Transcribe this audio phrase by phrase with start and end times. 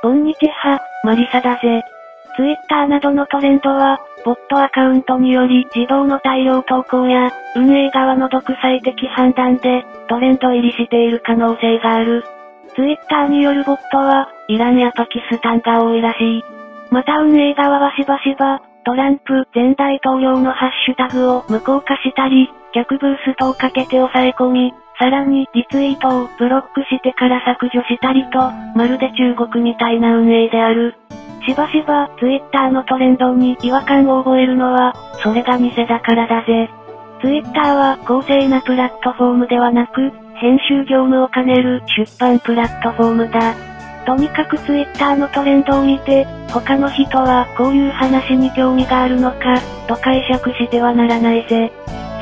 [0.00, 1.82] こんにちは、マリサだぜ。
[2.36, 12.22] ツイッターなどのトレンドは、ボットアカウントにより自動の大量投稿や、運営側の独裁的判断で、トレンド入りしている可能性がある。
[12.76, 16.44] ツイッターによるボットは、イランやパキスタンが多いらしい。
[16.90, 28.38] また運営側はしばしば、トランプ前大統領のハッシュタグを無効化したり、逆ブーストをかけて抑え込み、さらにリツイートをブロックしてから削除したりと、
[28.74, 30.94] まるで中国みたいな運営である。
[31.46, 36.68] しばしばツイッターのトレンドに違和感を覚えるのは、それが店だからだぜ。
[37.22, 43.54] ツイッターは公正なプラットフォームではなく、編集業務を兼ねる出版プラットフォームだ。
[44.04, 51.70] とにかくツイッターのトレンドを見て、他の人はこういう話に興味があるのか、と解釈してはならないぜ。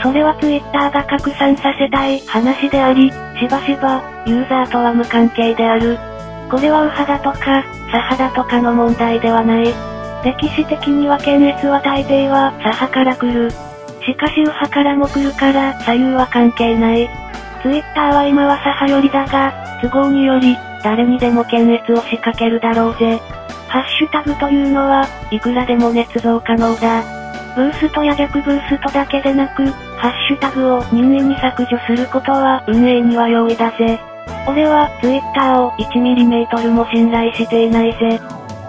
[0.07, 5.99] それはツイッターが拡散させたい話であり、しばしば、ユーザーとは無関係である。
[6.49, 9.75] これは右派だとか、左派だとかの問題ではない。
[10.23, 13.51] 歴史的には検閲は大抵は左派から来る。
[13.51, 17.11] しかし右派からも来るから左右は関係ない。
[17.65, 23.19] ツイッターは今は左派寄りだが、都合により、誰にでも検閲を仕掛けるだろうぜ。
[23.67, 27.26] ハッシュタグというのは、いくらでも捏造可能だ。
[27.57, 29.65] ブーストや逆ブーストだけでなく、
[29.97, 33.99] ハッシュタグを任意に削除することは運営には容易だぜ。
[34.47, 38.21] 俺は Twitter を 1mm も信頼していないぜ。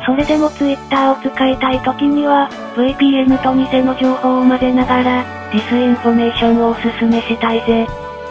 [0.06, 7.86] それでも Twitter を使いたい時には、VPN と偽の情報を混ぜながら、ディスインフォメーションをおすすめしたいぜ。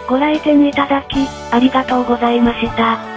[0.09, 3.16] ご来店いただき、ありがとうございました。